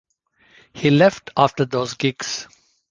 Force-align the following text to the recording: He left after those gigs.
He 0.73 0.89
left 0.89 1.29
after 1.37 1.63
those 1.63 1.93
gigs. 1.93 2.47